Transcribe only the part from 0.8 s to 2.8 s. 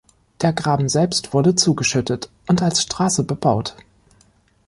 selbst wurde zugeschüttet und